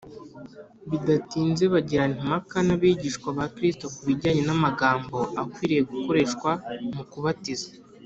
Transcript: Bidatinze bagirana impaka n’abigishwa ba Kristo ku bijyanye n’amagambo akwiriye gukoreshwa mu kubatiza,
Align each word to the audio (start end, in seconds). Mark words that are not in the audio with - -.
Bidatinze 0.89 1.63
bagirana 1.73 2.13
impaka 2.21 2.57
n’abigishwa 2.67 3.27
ba 3.37 3.45
Kristo 3.55 3.85
ku 3.93 4.01
bijyanye 4.07 4.41
n’amagambo 4.45 5.17
akwiriye 5.43 5.81
gukoreshwa 5.91 6.51
mu 6.97 7.03
kubatiza, 7.13 7.67